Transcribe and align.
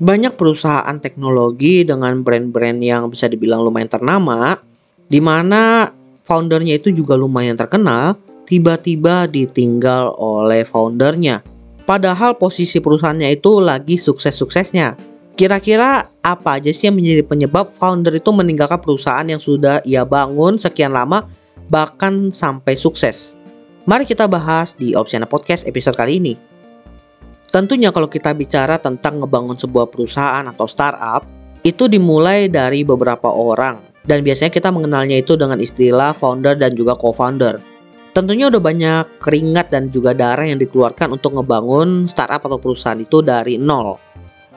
Banyak 0.00 0.40
perusahaan 0.40 0.96
teknologi 0.96 1.84
dengan 1.84 2.24
brand-brand 2.24 2.80
yang 2.80 3.12
bisa 3.12 3.28
dibilang 3.28 3.60
lumayan 3.60 3.92
ternama, 3.92 4.56
di 5.12 5.20
mana 5.20 5.92
foundernya 6.24 6.80
itu 6.80 6.88
juga 6.88 7.20
lumayan 7.20 7.52
terkenal, 7.52 8.16
tiba-tiba 8.48 9.28
ditinggal 9.28 10.16
oleh 10.16 10.64
foundernya. 10.64 11.44
Padahal 11.84 12.32
posisi 12.40 12.80
perusahaannya 12.80 13.28
itu 13.28 13.60
lagi 13.60 14.00
sukses-suksesnya. 14.00 14.96
Kira-kira 15.36 16.08
apa 16.24 16.56
aja 16.56 16.72
sih 16.72 16.88
yang 16.88 16.96
menjadi 16.96 17.20
penyebab 17.20 17.68
founder 17.68 18.16
itu 18.16 18.32
meninggalkan 18.32 18.80
perusahaan 18.80 19.28
yang 19.28 19.40
sudah 19.40 19.84
ia 19.84 20.08
bangun 20.08 20.56
sekian 20.56 20.96
lama 20.96 21.28
bahkan 21.68 22.32
sampai 22.32 22.72
sukses? 22.72 23.36
Mari 23.84 24.08
kita 24.08 24.24
bahas 24.24 24.72
di 24.80 24.96
Opsiana 24.96 25.28
Podcast 25.28 25.68
episode 25.68 26.00
kali 26.00 26.16
ini. 26.16 26.49
Tentunya 27.50 27.90
kalau 27.90 28.06
kita 28.06 28.30
bicara 28.30 28.78
tentang 28.78 29.18
ngebangun 29.18 29.58
sebuah 29.58 29.90
perusahaan 29.90 30.46
atau 30.46 30.70
startup, 30.70 31.26
itu 31.66 31.90
dimulai 31.90 32.46
dari 32.46 32.86
beberapa 32.86 33.28
orang 33.28 33.90
dan 34.06 34.24
biasanya 34.24 34.54
kita 34.54 34.72
mengenalnya 34.72 35.20
itu 35.20 35.36
dengan 35.36 35.60
istilah 35.60 36.16
founder 36.16 36.56
dan 36.56 36.72
juga 36.72 36.96
co-founder. 36.96 37.60
Tentunya 38.10 38.50
udah 38.50 38.58
banyak 38.58 39.22
keringat 39.22 39.70
dan 39.70 39.86
juga 39.92 40.16
darah 40.16 40.42
yang 40.42 40.58
dikeluarkan 40.58 41.14
untuk 41.14 41.38
ngebangun 41.38 42.10
startup 42.10 42.42
atau 42.42 42.58
perusahaan 42.58 42.98
itu 42.98 43.22
dari 43.22 43.54
nol. 43.54 44.00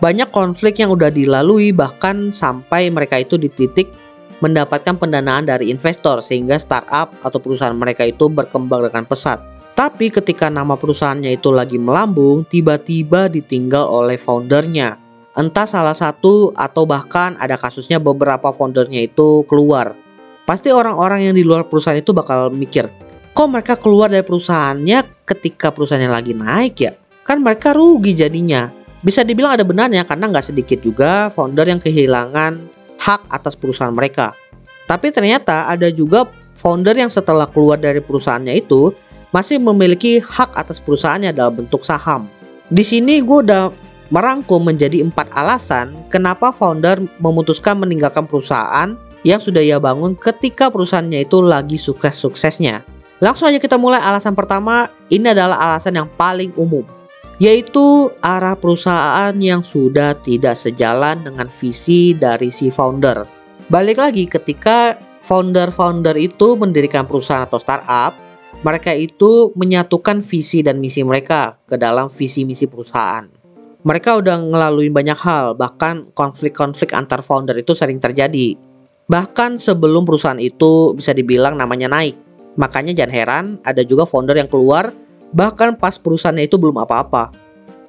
Banyak 0.01 0.33
konflik 0.33 0.81
yang 0.81 0.89
udah 0.89 1.13
dilalui 1.13 1.69
bahkan 1.69 2.33
sampai 2.33 2.89
mereka 2.89 3.21
itu 3.21 3.37
di 3.37 3.47
titik 3.53 3.93
mendapatkan 4.41 4.97
pendanaan 4.97 5.45
dari 5.45 5.69
investor 5.69 6.19
sehingga 6.25 6.57
startup 6.57 7.13
atau 7.21 7.37
perusahaan 7.37 7.77
mereka 7.77 8.09
itu 8.09 8.25
berkembang 8.27 8.89
dengan 8.89 9.05
pesat. 9.05 9.39
Tapi 9.73 10.13
ketika 10.13 10.53
nama 10.53 10.77
perusahaannya 10.77 11.33
itu 11.33 11.49
lagi 11.49 11.81
melambung, 11.81 12.45
tiba-tiba 12.45 13.25
ditinggal 13.25 13.89
oleh 13.89 14.21
foundernya. 14.21 15.01
Entah 15.33 15.65
salah 15.65 15.97
satu 15.97 16.53
atau 16.53 16.85
bahkan 16.85 17.33
ada 17.41 17.57
kasusnya 17.57 17.97
beberapa 17.97 18.53
foundernya 18.53 19.09
itu 19.09 19.41
keluar. 19.49 19.97
Pasti 20.45 20.69
orang-orang 20.69 21.25
yang 21.25 21.33
di 21.33 21.41
luar 21.41 21.65
perusahaan 21.65 21.97
itu 21.97 22.13
bakal 22.13 22.53
mikir, 22.53 22.85
kok 23.33 23.49
mereka 23.49 23.73
keluar 23.73 24.13
dari 24.13 24.21
perusahaannya 24.21 25.25
ketika 25.25 25.73
perusahaannya 25.73 26.11
lagi 26.11 26.37
naik 26.37 26.75
ya? 26.77 26.93
Kan 27.25 27.41
mereka 27.41 27.73
rugi 27.73 28.13
jadinya. 28.13 28.69
Bisa 29.01 29.25
dibilang 29.25 29.57
ada 29.57 29.65
benarnya 29.65 30.05
karena 30.05 30.29
nggak 30.29 30.53
sedikit 30.53 30.79
juga 30.85 31.33
founder 31.33 31.65
yang 31.65 31.81
kehilangan 31.81 32.61
hak 33.01 33.25
atas 33.33 33.57
perusahaan 33.57 33.91
mereka. 33.91 34.37
Tapi 34.85 35.09
ternyata 35.09 35.65
ada 35.65 35.89
juga 35.89 36.29
founder 36.53 36.93
yang 36.93 37.09
setelah 37.09 37.49
keluar 37.49 37.81
dari 37.81 37.99
perusahaannya 37.99 38.53
itu 38.53 38.93
masih 39.33 39.57
memiliki 39.57 40.21
hak 40.21 40.53
atas 40.53 40.77
perusahaannya 40.77 41.33
dalam 41.33 41.65
bentuk 41.65 41.81
saham. 41.81 42.29
Di 42.69 42.85
sini 42.85 43.19
gue 43.19 43.43
udah 43.43 43.73
merangkum 44.13 44.61
menjadi 44.61 45.01
empat 45.01 45.33
alasan 45.33 45.97
kenapa 46.13 46.53
founder 46.53 47.01
memutuskan 47.17 47.81
meninggalkan 47.81 48.29
perusahaan 48.29 48.93
yang 49.25 49.41
sudah 49.41 49.59
ia 49.59 49.81
bangun 49.81 50.13
ketika 50.13 50.69
perusahaannya 50.69 51.25
itu 51.25 51.41
lagi 51.41 51.81
sukses-suksesnya. 51.81 52.85
Langsung 53.23 53.49
aja 53.49 53.57
kita 53.57 53.79
mulai 53.79 54.03
alasan 54.03 54.35
pertama, 54.35 54.91
ini 55.07 55.31
adalah 55.31 55.55
alasan 55.55 55.95
yang 55.95 56.11
paling 56.19 56.51
umum, 56.59 56.83
yaitu 57.39 58.11
arah 58.19 58.51
perusahaan 58.51 59.31
yang 59.39 59.63
sudah 59.63 60.11
tidak 60.19 60.59
sejalan 60.59 61.23
dengan 61.23 61.47
visi 61.47 62.11
dari 62.11 62.51
si 62.51 62.67
founder. 62.67 63.23
Balik 63.71 63.95
lagi 63.95 64.27
ketika 64.27 64.99
founder-founder 65.23 66.19
itu 66.19 66.59
mendirikan 66.59 67.07
perusahaan 67.07 67.47
atau 67.47 67.63
startup, 67.63 68.11
mereka 68.63 68.95
itu 68.95 69.51
menyatukan 69.59 70.23
visi 70.23 70.63
dan 70.63 70.79
misi 70.79 71.03
mereka 71.03 71.59
ke 71.67 71.75
dalam 71.75 72.07
visi 72.07 72.47
misi 72.47 72.63
perusahaan. 72.63 73.27
Mereka 73.83 74.23
udah 74.23 74.39
ngelalui 74.39 74.87
banyak 74.87 75.19
hal, 75.19 75.59
bahkan 75.59 76.07
konflik-konflik 76.15 76.95
antar 76.95 77.19
founder 77.19 77.59
itu 77.59 77.75
sering 77.75 77.99
terjadi. 77.99 78.55
Bahkan 79.11 79.59
sebelum 79.59 80.07
perusahaan 80.07 80.39
itu 80.39 80.95
bisa 80.95 81.11
dibilang 81.11 81.59
namanya 81.59 81.91
naik. 81.91 82.15
Makanya 82.55 82.95
jangan 82.95 83.11
heran 83.11 83.45
ada 83.67 83.83
juga 83.83 84.07
founder 84.07 84.39
yang 84.39 84.47
keluar 84.47 84.95
bahkan 85.35 85.75
pas 85.75 85.99
perusahaannya 85.99 86.47
itu 86.47 86.55
belum 86.55 86.79
apa-apa. 86.79 87.33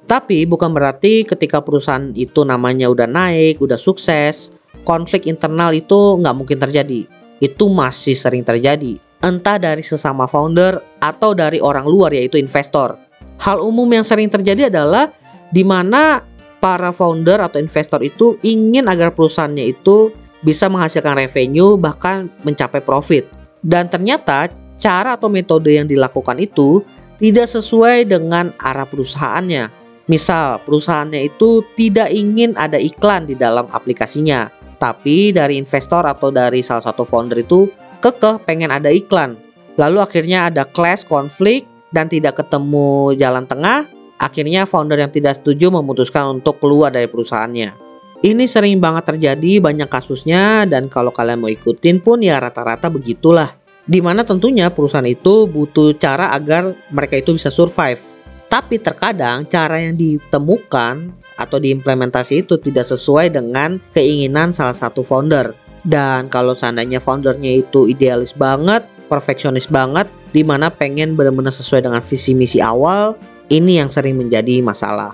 Tapi 0.05 0.43
bukan 0.45 0.75
berarti 0.75 1.23
ketika 1.25 1.63
perusahaan 1.63 2.11
itu 2.13 2.43
namanya 2.43 2.91
udah 2.91 3.07
naik, 3.07 3.63
udah 3.63 3.79
sukses, 3.79 4.53
konflik 4.83 5.25
internal 5.25 5.73
itu 5.73 6.19
nggak 6.19 6.35
mungkin 6.35 6.59
terjadi. 6.61 7.07
Itu 7.43 7.71
masih 7.71 8.15
sering 8.15 8.43
terjadi 8.43 8.99
entah 9.25 9.57
dari 9.57 9.81
sesama 9.81 10.29
founder 10.29 10.77
atau 11.01 11.33
dari 11.33 11.57
orang 11.57 11.89
luar 11.89 12.13
yaitu 12.13 12.37
investor. 12.37 12.93
Hal 13.41 13.57
umum 13.65 13.89
yang 13.89 14.05
sering 14.05 14.29
terjadi 14.29 14.69
adalah 14.69 15.09
di 15.49 15.65
mana 15.65 16.21
para 16.61 16.93
founder 16.93 17.41
atau 17.41 17.57
investor 17.57 18.05
itu 18.05 18.37
ingin 18.45 18.85
agar 18.85 19.11
perusahaannya 19.17 19.65
itu 19.73 20.13
bisa 20.45 20.69
menghasilkan 20.69 21.17
revenue 21.17 21.73
bahkan 21.73 22.29
mencapai 22.45 22.85
profit. 22.85 23.25
Dan 23.65 23.89
ternyata 23.89 24.45
cara 24.77 25.17
atau 25.17 25.25
metode 25.25 25.73
yang 25.73 25.89
dilakukan 25.89 26.37
itu 26.37 26.85
tidak 27.17 27.49
sesuai 27.49 28.05
dengan 28.05 28.53
arah 28.61 28.85
perusahaannya. 28.85 29.85
Misal, 30.05 30.61
perusahaannya 30.61 31.33
itu 31.33 31.65
tidak 31.73 32.13
ingin 32.13 32.53
ada 32.61 32.77
iklan 32.77 33.25
di 33.25 33.33
dalam 33.33 33.65
aplikasinya, 33.73 34.53
tapi 34.77 35.31
dari 35.31 35.57
investor 35.57 36.05
atau 36.05 36.29
dari 36.29 36.59
salah 36.61 36.85
satu 36.85 37.07
founder 37.07 37.41
itu 37.41 37.71
kekeh 38.03 38.43
pengen 38.45 38.69
ada 38.69 38.91
iklan. 38.91 39.39
Lalu 39.75 39.99
akhirnya 39.99 40.47
ada 40.47 40.63
clash, 40.63 41.03
konflik, 41.03 41.67
dan 41.91 42.07
tidak 42.07 42.39
ketemu 42.39 43.15
jalan 43.19 43.43
tengah. 43.47 43.87
Akhirnya 44.15 44.63
founder 44.63 44.95
yang 44.95 45.11
tidak 45.11 45.35
setuju 45.39 45.67
memutuskan 45.71 46.39
untuk 46.39 46.63
keluar 46.63 46.91
dari 46.91 47.11
perusahaannya. 47.11 47.85
Ini 48.23 48.47
sering 48.47 48.79
banget 48.79 49.11
terjadi, 49.11 49.59
banyak 49.59 49.91
kasusnya, 49.91 50.63
dan 50.65 50.87
kalau 50.87 51.11
kalian 51.11 51.43
mau 51.43 51.51
ikutin 51.51 51.99
pun 51.99 52.23
ya 52.23 52.39
rata-rata 52.39 52.87
begitulah. 52.87 53.51
Di 53.85 54.01
mana 54.01 54.25
tentunya 54.25 54.71
perusahaan 54.73 55.05
itu 55.05 55.45
butuh 55.45 55.93
cara 55.99 56.33
agar 56.33 56.73
mereka 56.89 57.21
itu 57.21 57.37
bisa 57.37 57.53
survive. 57.53 58.01
Tapi 58.49 58.79
terkadang 58.81 59.45
cara 59.45 59.83
yang 59.83 59.93
ditemukan 59.99 61.11
atau 61.37 61.59
diimplementasi 61.59 62.47
itu 62.47 62.55
tidak 62.59 62.87
sesuai 62.87 63.35
dengan 63.35 63.77
keinginan 63.91 64.55
salah 64.55 64.75
satu 64.75 65.03
founder. 65.03 65.55
Dan 65.85 66.31
kalau 66.33 66.57
seandainya 66.57 66.97
foundernya 66.97 67.61
itu 67.61 67.85
idealis 67.85 68.33
banget, 68.33 68.81
perfeksionis 69.05 69.69
banget, 69.69 70.09
di 70.33 70.41
mana 70.41 70.73
pengen 70.73 71.13
benar-benar 71.13 71.53
sesuai 71.53 71.85
dengan 71.85 72.01
visi 72.01 72.33
misi 72.33 72.57
awal, 72.57 73.13
ini 73.53 73.77
yang 73.77 73.93
sering 73.93 74.17
menjadi 74.17 74.65
masalah. 74.65 75.13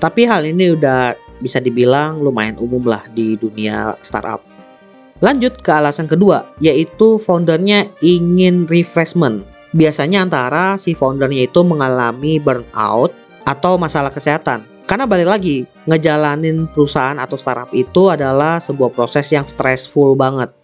Tapi 0.00 0.24
hal 0.24 0.48
ini 0.48 0.72
udah 0.72 1.12
bisa 1.44 1.60
dibilang 1.60 2.20
lumayan 2.24 2.56
umum 2.56 2.80
lah 2.88 3.04
di 3.12 3.36
dunia 3.36 3.92
startup. 4.00 4.40
Lanjut 5.20 5.60
ke 5.60 5.72
alasan 5.72 6.08
kedua, 6.08 6.44
yaitu 6.60 7.16
foundernya 7.20 7.88
ingin 8.04 8.68
refreshment. 8.68 9.44
Biasanya 9.76 10.24
antara 10.24 10.80
si 10.80 10.96
foundernya 10.96 11.48
itu 11.48 11.60
mengalami 11.64 12.40
burnout 12.40 13.12
atau 13.44 13.76
masalah 13.76 14.12
kesehatan 14.12 14.64
karena 14.86 15.02
balik 15.02 15.26
lagi, 15.26 15.66
ngejalanin 15.90 16.70
perusahaan 16.70 17.18
atau 17.18 17.34
startup 17.34 17.74
itu 17.74 18.06
adalah 18.06 18.62
sebuah 18.62 18.94
proses 18.94 19.34
yang 19.34 19.42
stressful 19.42 20.14
banget. 20.14 20.54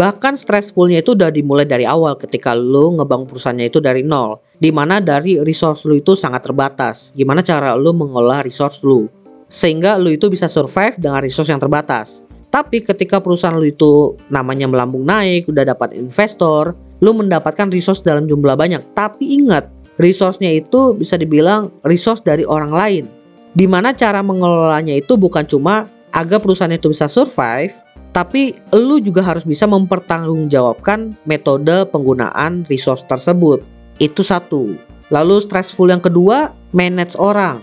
Bahkan 0.00 0.40
stressfulnya 0.40 1.04
itu 1.04 1.12
udah 1.12 1.28
dimulai 1.28 1.68
dari 1.68 1.84
awal 1.84 2.16
ketika 2.16 2.56
lu 2.56 2.96
ngebangun 2.96 3.28
perusahaannya 3.28 3.68
itu 3.68 3.76
dari 3.84 4.00
nol. 4.00 4.40
Di 4.56 4.72
mana 4.72 5.04
dari 5.04 5.36
resource 5.44 5.84
lu 5.84 6.00
itu 6.00 6.16
sangat 6.16 6.48
terbatas. 6.48 7.12
Gimana 7.12 7.44
cara 7.44 7.76
lu 7.76 7.92
mengolah 7.92 8.40
resource 8.40 8.80
lu. 8.80 9.04
Sehingga 9.52 10.00
lu 10.00 10.16
itu 10.16 10.32
bisa 10.32 10.48
survive 10.48 10.96
dengan 10.96 11.20
resource 11.20 11.52
yang 11.52 11.60
terbatas. 11.60 12.24
Tapi 12.48 12.80
ketika 12.80 13.20
perusahaan 13.20 13.58
lu 13.58 13.68
itu 13.68 14.16
namanya 14.32 14.64
melambung 14.64 15.04
naik, 15.04 15.44
udah 15.44 15.68
dapat 15.68 15.92
investor, 15.92 16.72
lu 17.04 17.12
mendapatkan 17.12 17.68
resource 17.68 18.00
dalam 18.00 18.24
jumlah 18.24 18.56
banyak. 18.56 18.80
Tapi 18.96 19.44
ingat, 19.44 19.68
resource-nya 20.00 20.56
itu 20.56 20.96
bisa 20.96 21.20
dibilang 21.20 21.68
resource 21.84 22.24
dari 22.24 22.48
orang 22.48 22.72
lain 22.72 23.17
Di 23.58 23.66
mana 23.66 23.90
cara 23.90 24.22
mengelolanya 24.22 24.94
itu 24.94 25.18
bukan 25.18 25.42
cuma 25.42 25.90
agar 26.14 26.38
perusahaan 26.38 26.70
itu 26.70 26.94
bisa 26.94 27.10
survive, 27.10 27.74
tapi 28.14 28.54
lu 28.70 29.02
juga 29.02 29.18
harus 29.18 29.42
bisa 29.42 29.66
mempertanggungjawabkan 29.66 31.18
metode 31.26 31.82
penggunaan 31.90 32.62
resource 32.70 33.02
tersebut. 33.10 33.66
Itu 33.98 34.22
satu. 34.22 34.78
Lalu 35.10 35.42
stressful 35.42 35.90
yang 35.90 35.98
kedua, 35.98 36.54
manage 36.70 37.18
orang. 37.18 37.58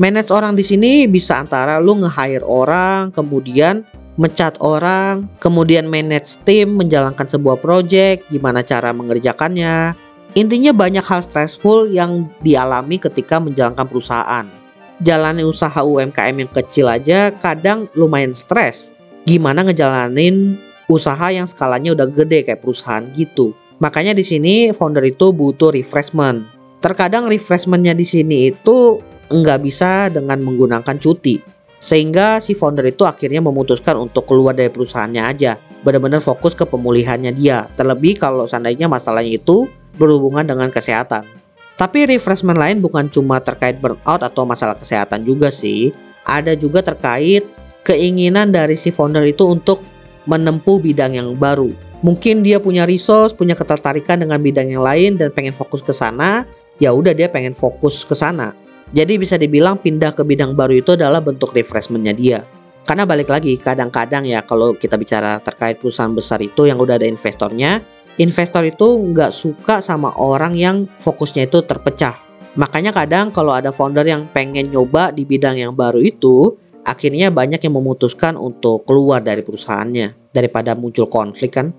Manage 0.00 0.32
orang 0.32 0.56
di 0.56 0.64
sini 0.64 1.04
bisa 1.04 1.44
antara 1.44 1.76
lu 1.76 2.00
nge-hire 2.00 2.48
orang, 2.48 3.12
kemudian 3.12 3.84
mencat 4.16 4.56
orang, 4.64 5.28
kemudian 5.44 5.84
manage 5.84 6.40
tim, 6.48 6.72
menjalankan 6.72 7.28
sebuah 7.28 7.60
project, 7.60 8.24
gimana 8.32 8.64
cara 8.64 8.96
mengerjakannya. 8.96 9.92
Intinya 10.40 10.72
banyak 10.72 11.04
hal 11.04 11.20
stressful 11.20 11.92
yang 11.92 12.32
dialami 12.40 12.96
ketika 12.96 13.36
menjalankan 13.36 13.84
perusahaan 13.84 14.63
jalani 15.02 15.42
usaha 15.42 15.82
UMKM 15.82 16.46
yang 16.46 16.50
kecil 16.52 16.86
aja 16.86 17.34
kadang 17.34 17.90
lumayan 17.98 18.36
stres. 18.36 18.94
Gimana 19.24 19.64
ngejalanin 19.64 20.60
usaha 20.86 21.32
yang 21.32 21.48
skalanya 21.48 21.96
udah 21.96 22.06
gede 22.12 22.44
kayak 22.44 22.60
perusahaan 22.60 23.08
gitu. 23.16 23.56
Makanya 23.82 24.14
di 24.14 24.22
sini 24.22 24.70
founder 24.70 25.02
itu 25.02 25.34
butuh 25.34 25.74
refreshment. 25.74 26.46
Terkadang 26.84 27.26
refreshmentnya 27.26 27.96
di 27.96 28.04
sini 28.04 28.52
itu 28.52 29.00
nggak 29.32 29.64
bisa 29.64 30.12
dengan 30.12 30.44
menggunakan 30.44 30.96
cuti. 31.00 31.40
Sehingga 31.80 32.40
si 32.40 32.56
founder 32.56 32.88
itu 32.88 33.04
akhirnya 33.04 33.44
memutuskan 33.44 33.96
untuk 34.00 34.24
keluar 34.24 34.56
dari 34.56 34.72
perusahaannya 34.72 35.22
aja. 35.24 35.60
Benar-benar 35.84 36.24
fokus 36.24 36.56
ke 36.56 36.64
pemulihannya 36.64 37.36
dia. 37.36 37.68
Terlebih 37.76 38.16
kalau 38.16 38.48
seandainya 38.48 38.88
masalahnya 38.88 39.36
itu 39.36 39.68
berhubungan 40.00 40.48
dengan 40.48 40.72
kesehatan. 40.72 41.28
Tapi 41.74 42.06
refreshment 42.06 42.54
lain 42.54 42.78
bukan 42.78 43.10
cuma 43.10 43.42
terkait 43.42 43.82
burnout 43.82 44.22
atau 44.22 44.46
masalah 44.46 44.78
kesehatan 44.78 45.26
juga 45.26 45.50
sih. 45.50 45.90
Ada 46.22 46.54
juga 46.54 46.80
terkait 46.80 47.42
keinginan 47.82 48.54
dari 48.54 48.78
si 48.78 48.94
founder 48.94 49.26
itu 49.26 49.42
untuk 49.44 49.82
menempuh 50.30 50.78
bidang 50.80 51.18
yang 51.18 51.34
baru. 51.34 51.74
Mungkin 52.04 52.44
dia 52.44 52.60
punya 52.60 52.84
resource, 52.84 53.34
punya 53.34 53.56
ketertarikan 53.56 54.20
dengan 54.20 54.38
bidang 54.38 54.70
yang 54.70 54.84
lain 54.84 55.16
dan 55.16 55.32
pengen 55.32 55.56
fokus 55.56 55.80
ke 55.80 55.90
sana, 55.90 56.44
ya 56.78 56.92
udah 56.92 57.16
dia 57.16 57.26
pengen 57.26 57.56
fokus 57.56 58.04
ke 58.04 58.12
sana. 58.12 58.52
Jadi 58.94 59.18
bisa 59.18 59.34
dibilang 59.34 59.80
pindah 59.80 60.12
ke 60.14 60.22
bidang 60.22 60.54
baru 60.54 60.78
itu 60.78 60.94
adalah 60.94 61.18
bentuk 61.18 61.56
refreshmentnya 61.56 62.14
dia. 62.14 62.40
Karena 62.84 63.08
balik 63.08 63.32
lagi, 63.32 63.56
kadang-kadang 63.56 64.28
ya 64.28 64.44
kalau 64.44 64.76
kita 64.76 65.00
bicara 65.00 65.40
terkait 65.40 65.80
perusahaan 65.80 66.12
besar 66.12 66.44
itu 66.44 66.68
yang 66.68 66.76
udah 66.76 67.00
ada 67.00 67.08
investornya, 67.08 67.80
investor 68.18 68.62
itu 68.66 68.86
nggak 69.10 69.32
suka 69.34 69.82
sama 69.82 70.14
orang 70.18 70.54
yang 70.54 70.86
fokusnya 71.02 71.50
itu 71.50 71.62
terpecah. 71.66 72.14
Makanya 72.54 72.94
kadang 72.94 73.34
kalau 73.34 73.50
ada 73.50 73.74
founder 73.74 74.06
yang 74.06 74.30
pengen 74.30 74.70
nyoba 74.70 75.10
di 75.10 75.26
bidang 75.26 75.58
yang 75.58 75.74
baru 75.74 75.98
itu, 75.98 76.54
akhirnya 76.86 77.34
banyak 77.34 77.58
yang 77.58 77.74
memutuskan 77.74 78.38
untuk 78.38 78.86
keluar 78.86 79.18
dari 79.18 79.42
perusahaannya 79.42 80.30
daripada 80.30 80.78
muncul 80.78 81.10
konflik 81.10 81.58
kan. 81.58 81.74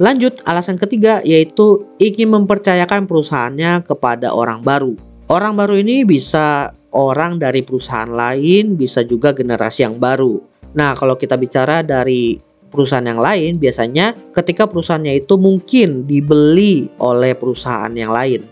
Lanjut, 0.00 0.40
alasan 0.48 0.80
ketiga 0.80 1.20
yaitu 1.24 1.84
ingin 2.00 2.32
mempercayakan 2.32 3.04
perusahaannya 3.04 3.84
kepada 3.84 4.32
orang 4.32 4.64
baru. 4.64 4.96
Orang 5.28 5.60
baru 5.60 5.76
ini 5.78 6.02
bisa 6.04 6.72
orang 6.90 7.38
dari 7.38 7.62
perusahaan 7.62 8.08
lain, 8.10 8.74
bisa 8.74 9.04
juga 9.06 9.30
generasi 9.30 9.86
yang 9.86 10.00
baru. 10.00 10.40
Nah, 10.74 10.96
kalau 10.96 11.14
kita 11.14 11.38
bicara 11.38 11.84
dari 11.86 12.49
perusahaan 12.70 13.04
yang 13.04 13.18
lain, 13.18 13.58
biasanya 13.58 14.14
ketika 14.32 14.70
perusahaannya 14.70 15.26
itu 15.26 15.34
mungkin 15.36 16.06
dibeli 16.06 16.88
oleh 17.02 17.34
perusahaan 17.34 17.90
yang 17.92 18.14
lain. 18.14 18.46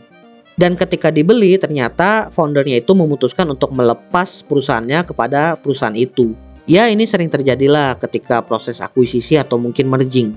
Dan 0.58 0.74
ketika 0.74 1.14
dibeli, 1.14 1.54
ternyata 1.54 2.34
foundernya 2.34 2.82
itu 2.82 2.90
memutuskan 2.90 3.46
untuk 3.46 3.70
melepas 3.70 4.42
perusahaannya 4.42 5.06
kepada 5.06 5.54
perusahaan 5.54 5.94
itu. 5.94 6.34
Ya, 6.66 6.90
ini 6.90 7.06
sering 7.06 7.30
terjadilah 7.30 7.96
ketika 8.02 8.42
proses 8.42 8.82
akuisisi 8.82 9.38
atau 9.38 9.56
mungkin 9.56 9.86
merging. 9.86 10.34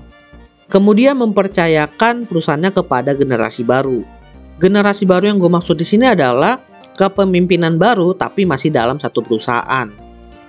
Kemudian 0.70 1.18
mempercayakan 1.18 2.30
perusahaannya 2.30 2.70
kepada 2.72 3.12
generasi 3.12 3.66
baru 3.66 4.22
generasi 4.62 5.10
baru 5.10 5.26
yang 5.26 5.42
gue 5.42 5.50
maksud 5.50 5.74
di 5.74 5.82
sini 5.82 6.06
adalah 6.06 6.62
kepemimpinan 6.94 7.82
baru 7.82 8.14
tapi 8.14 8.46
masih 8.46 8.70
dalam 8.70 9.02
satu 9.02 9.18
perusahaan. 9.18 9.90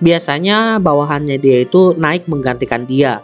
Biasanya 0.01 0.81
bawahannya 0.81 1.38
dia 1.38 1.68
itu 1.68 1.94
naik 2.00 2.25
menggantikan 2.25 2.88
dia. 2.90 3.22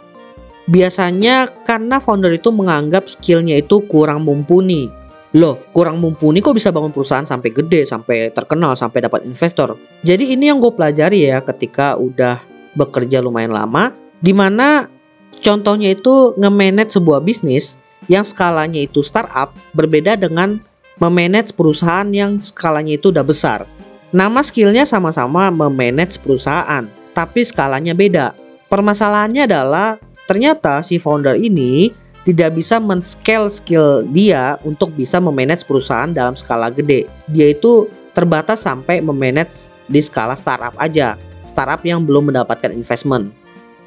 Biasanya 0.70 1.50
karena 1.66 1.98
founder 1.98 2.30
itu 2.30 2.54
menganggap 2.54 3.10
skillnya 3.10 3.58
itu 3.58 3.82
kurang 3.90 4.22
mumpuni. 4.22 4.92
Loh, 5.34 5.58
kurang 5.70 6.02
mumpuni 6.02 6.42
kok 6.42 6.58
bisa 6.58 6.74
bangun 6.74 6.90
perusahaan 6.90 7.26
sampai 7.26 7.54
gede, 7.54 7.86
sampai 7.86 8.34
terkenal, 8.34 8.74
sampai 8.74 9.06
dapat 9.06 9.22
investor. 9.26 9.78
Jadi 10.02 10.34
ini 10.34 10.50
yang 10.50 10.58
gue 10.58 10.74
pelajari 10.74 11.30
ya 11.30 11.38
ketika 11.42 11.94
udah 11.94 12.38
bekerja 12.74 13.22
lumayan 13.22 13.54
lama, 13.54 13.94
di 14.18 14.34
mana 14.34 14.90
contohnya 15.38 15.94
itu 15.94 16.34
nge-manage 16.34 16.98
sebuah 16.98 17.22
bisnis 17.22 17.78
yang 18.10 18.26
skalanya 18.26 18.82
itu 18.82 19.06
startup 19.06 19.54
berbeda 19.74 20.18
dengan 20.18 20.58
memanage 20.98 21.54
perusahaan 21.54 22.06
yang 22.10 22.42
skalanya 22.42 22.98
itu 22.98 23.14
udah 23.14 23.22
besar. 23.22 23.64
Nama 24.10 24.42
skillnya 24.42 24.82
sama-sama 24.82 25.54
memanage 25.54 26.18
perusahaan, 26.18 26.82
tapi 27.14 27.46
skalanya 27.46 27.94
beda. 27.94 28.34
Permasalahannya 28.66 29.46
adalah 29.46 30.02
ternyata 30.26 30.82
si 30.82 30.98
founder 30.98 31.38
ini 31.38 31.94
tidak 32.26 32.58
bisa 32.58 32.82
men-scale 32.82 33.46
skill 33.46 34.02
dia 34.10 34.58
untuk 34.66 34.90
bisa 34.98 35.22
memanage 35.22 35.62
perusahaan 35.62 36.10
dalam 36.10 36.34
skala 36.34 36.74
gede. 36.74 37.06
Dia 37.30 37.54
itu 37.54 37.86
terbatas 38.10 38.66
sampai 38.66 38.98
memanage 38.98 39.70
di 39.86 40.02
skala 40.02 40.34
startup 40.34 40.74
aja. 40.82 41.14
Startup 41.46 41.78
yang 41.86 42.02
belum 42.02 42.34
mendapatkan 42.34 42.74
investment. 42.74 43.30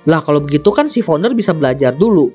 Lah 0.07 0.23
kalau 0.23 0.39
begitu 0.39 0.71
kan 0.71 0.87
si 0.87 1.03
founder 1.03 1.35
bisa 1.35 1.51
belajar 1.51 1.91
dulu. 1.91 2.31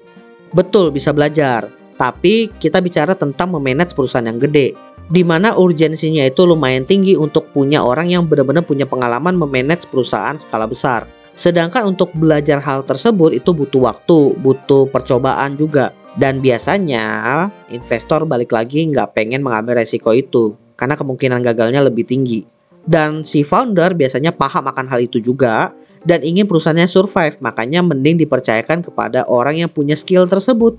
Betul 0.52 0.92
bisa 0.92 1.16
belajar. 1.16 1.72
Tapi 1.96 2.52
kita 2.60 2.84
bicara 2.84 3.16
tentang 3.16 3.48
memanage 3.48 3.96
perusahaan 3.96 4.28
yang 4.28 4.36
gede 4.36 4.76
di 5.08 5.24
mana 5.24 5.56
urgensinya 5.56 6.24
itu 6.28 6.44
lumayan 6.44 6.84
tinggi 6.84 7.16
untuk 7.16 7.48
punya 7.56 7.80
orang 7.80 8.12
yang 8.12 8.28
benar-benar 8.28 8.64
punya 8.64 8.84
pengalaman 8.84 9.36
memanage 9.36 9.88
perusahaan 9.88 10.36
skala 10.36 10.68
besar. 10.68 11.08
Sedangkan 11.38 11.88
untuk 11.88 12.12
belajar 12.12 12.60
hal 12.60 12.84
tersebut 12.84 13.32
itu 13.32 13.54
butuh 13.54 13.88
waktu, 13.88 14.36
butuh 14.42 14.90
percobaan 14.90 15.56
juga. 15.56 15.94
Dan 16.18 16.42
biasanya 16.42 17.46
investor 17.70 18.26
balik 18.26 18.50
lagi 18.50 18.82
nggak 18.90 19.14
pengen 19.14 19.38
mengambil 19.38 19.78
resiko 19.78 20.10
itu 20.10 20.58
karena 20.74 20.98
kemungkinan 20.98 21.46
gagalnya 21.46 21.78
lebih 21.78 22.02
tinggi. 22.02 22.42
Dan 22.82 23.22
si 23.22 23.46
founder 23.46 23.94
biasanya 23.94 24.34
paham 24.34 24.66
akan 24.66 24.90
hal 24.90 25.04
itu 25.04 25.22
juga 25.22 25.70
dan 26.08 26.22
ingin 26.22 26.46
perusahaannya 26.46 26.88
survive, 26.88 27.36
makanya 27.42 27.84
mending 27.84 28.18
dipercayakan 28.22 28.86
kepada 28.86 29.28
orang 29.28 29.60
yang 29.62 29.70
punya 29.70 29.98
skill 29.98 30.24
tersebut. 30.24 30.78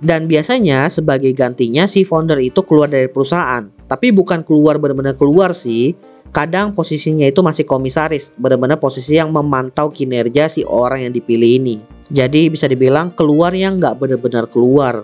Dan 0.00 0.24
biasanya 0.32 0.88
sebagai 0.88 1.36
gantinya 1.36 1.84
si 1.84 2.08
founder 2.08 2.40
itu 2.40 2.64
keluar 2.64 2.88
dari 2.88 3.06
perusahaan. 3.06 3.68
Tapi 3.84 4.16
bukan 4.16 4.40
keluar 4.48 4.80
benar-benar 4.80 5.20
keluar 5.20 5.52
sih. 5.52 5.92
Kadang 6.30 6.72
posisinya 6.78 7.26
itu 7.26 7.42
masih 7.42 7.66
komisaris, 7.66 8.30
benar-benar 8.38 8.78
posisi 8.78 9.18
yang 9.18 9.34
memantau 9.34 9.90
kinerja 9.90 10.46
si 10.46 10.62
orang 10.62 11.04
yang 11.04 11.12
dipilih 11.12 11.58
ini. 11.58 11.76
Jadi 12.08 12.48
bisa 12.48 12.70
dibilang 12.70 13.12
keluar 13.12 13.50
yang 13.50 13.82
nggak 13.82 13.98
benar-benar 13.98 14.46
keluar. 14.46 15.02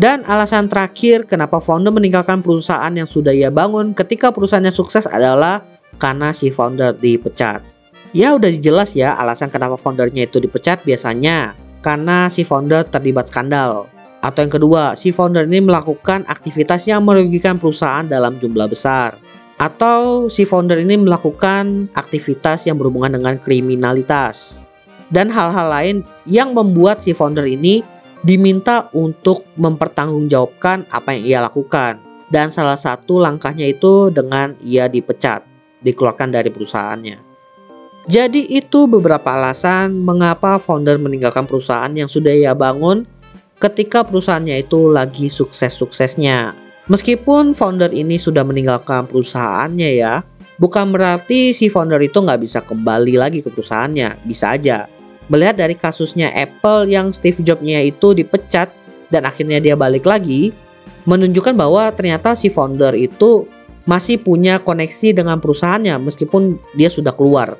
Dan 0.00 0.24
alasan 0.24 0.72
terakhir 0.72 1.28
kenapa 1.28 1.60
founder 1.60 1.92
meninggalkan 1.92 2.40
perusahaan 2.40 2.90
yang 2.96 3.04
sudah 3.04 3.30
ia 3.36 3.52
bangun 3.52 3.92
ketika 3.92 4.32
perusahaannya 4.32 4.72
sukses 4.72 5.04
adalah 5.04 5.60
karena 6.00 6.32
si 6.32 6.48
founder 6.48 6.96
dipecat. 6.96 7.60
Ya 8.16 8.36
udah 8.36 8.52
jelas 8.56 8.92
ya 8.92 9.16
alasan 9.16 9.48
kenapa 9.48 9.80
foundernya 9.80 10.28
itu 10.28 10.36
dipecat 10.36 10.84
biasanya 10.84 11.56
karena 11.82 12.30
si 12.30 12.46
founder 12.46 12.86
terlibat 12.86 13.28
skandal. 13.28 13.90
Atau 14.22 14.46
yang 14.46 14.54
kedua, 14.54 14.94
si 14.94 15.10
founder 15.10 15.50
ini 15.50 15.66
melakukan 15.66 16.22
aktivitas 16.30 16.86
yang 16.86 17.02
merugikan 17.02 17.58
perusahaan 17.58 18.06
dalam 18.06 18.38
jumlah 18.38 18.70
besar. 18.70 19.18
Atau 19.58 20.30
si 20.30 20.46
founder 20.46 20.78
ini 20.78 20.94
melakukan 21.02 21.90
aktivitas 21.98 22.70
yang 22.70 22.78
berhubungan 22.78 23.18
dengan 23.18 23.34
kriminalitas. 23.42 24.62
Dan 25.10 25.26
hal-hal 25.28 25.68
lain 25.68 25.96
yang 26.24 26.54
membuat 26.54 27.02
si 27.02 27.12
founder 27.12 27.44
ini 27.44 27.82
diminta 28.22 28.86
untuk 28.94 29.42
mempertanggungjawabkan 29.58 30.86
apa 30.88 31.18
yang 31.18 31.24
ia 31.26 31.38
lakukan. 31.42 31.98
Dan 32.32 32.48
salah 32.48 32.78
satu 32.80 33.20
langkahnya 33.20 33.68
itu 33.68 34.08
dengan 34.08 34.56
ia 34.64 34.88
dipecat, 34.88 35.44
dikeluarkan 35.84 36.32
dari 36.32 36.48
perusahaannya. 36.48 37.31
Jadi 38.10 38.50
itu 38.50 38.90
beberapa 38.90 39.38
alasan 39.38 40.02
mengapa 40.02 40.58
founder 40.58 40.98
meninggalkan 40.98 41.46
perusahaan 41.46 41.90
yang 41.94 42.10
sudah 42.10 42.34
ia 42.34 42.50
bangun 42.50 43.06
ketika 43.62 44.02
perusahaannya 44.02 44.66
itu 44.66 44.90
lagi 44.90 45.30
sukses-suksesnya. 45.30 46.50
Meskipun 46.90 47.54
founder 47.54 47.94
ini 47.94 48.18
sudah 48.18 48.42
meninggalkan 48.42 49.06
perusahaannya 49.06 50.02
ya, 50.02 50.26
bukan 50.58 50.90
berarti 50.90 51.54
si 51.54 51.70
founder 51.70 52.02
itu 52.02 52.18
nggak 52.18 52.42
bisa 52.42 52.58
kembali 52.66 53.14
lagi 53.14 53.38
ke 53.38 53.54
perusahaannya. 53.54 54.26
Bisa 54.26 54.58
aja. 54.58 54.90
Melihat 55.30 55.54
dari 55.54 55.78
kasusnya 55.78 56.34
Apple 56.34 56.90
yang 56.90 57.14
Steve 57.14 57.38
Jobs-nya 57.46 57.86
itu 57.86 58.18
dipecat 58.18 58.74
dan 59.14 59.22
akhirnya 59.22 59.62
dia 59.62 59.78
balik 59.78 60.02
lagi, 60.02 60.50
menunjukkan 61.06 61.54
bahwa 61.54 61.94
ternyata 61.94 62.34
si 62.34 62.50
founder 62.50 62.98
itu 62.98 63.46
masih 63.86 64.18
punya 64.18 64.58
koneksi 64.58 65.14
dengan 65.14 65.38
perusahaannya 65.38 66.02
meskipun 66.02 66.58
dia 66.74 66.90
sudah 66.90 67.14
keluar. 67.14 67.54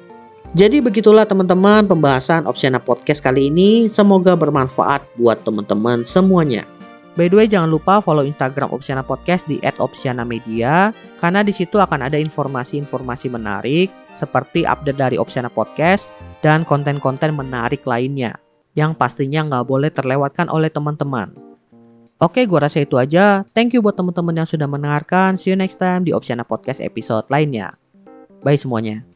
Jadi 0.52 0.84
begitulah 0.84 1.24
teman-teman 1.24 1.88
pembahasan 1.88 2.44
Opsiana 2.44 2.76
Podcast 2.76 3.24
kali 3.24 3.48
ini. 3.48 3.88
Semoga 3.88 4.36
bermanfaat 4.36 5.00
buat 5.16 5.40
teman-teman 5.48 6.04
semuanya. 6.04 6.68
By 7.16 7.32
the 7.32 7.40
way 7.40 7.48
jangan 7.48 7.72
lupa 7.72 8.04
follow 8.04 8.20
Instagram 8.20 8.68
Opsiana 8.68 9.00
Podcast 9.00 9.48
di 9.48 9.56
@opsiana_media 9.64 10.92
karena 11.24 11.40
di 11.40 11.56
situ 11.56 11.80
akan 11.80 12.04
ada 12.04 12.20
informasi-informasi 12.20 13.32
menarik 13.32 13.88
seperti 14.12 14.68
update 14.68 15.00
dari 15.00 15.16
Opsiana 15.16 15.48
Podcast 15.48 16.12
dan 16.44 16.68
konten-konten 16.68 17.32
menarik 17.32 17.88
lainnya 17.88 18.36
yang 18.76 18.92
pastinya 18.92 19.48
nggak 19.48 19.64
boleh 19.64 19.88
terlewatkan 19.88 20.52
oleh 20.52 20.68
teman-teman. 20.68 21.32
Oke, 22.20 22.44
gua 22.44 22.68
rasa 22.68 22.84
itu 22.84 23.00
aja. 23.00 23.40
Thank 23.56 23.72
you 23.72 23.80
buat 23.80 23.96
teman-teman 23.96 24.44
yang 24.44 24.48
sudah 24.48 24.68
mendengarkan. 24.68 25.40
See 25.40 25.48
you 25.48 25.56
next 25.56 25.80
time 25.80 26.04
di 26.04 26.12
Opsiana 26.12 26.44
Podcast 26.44 26.84
episode 26.84 27.24
lainnya. 27.32 27.72
Bye 28.44 28.60
semuanya. 28.60 29.11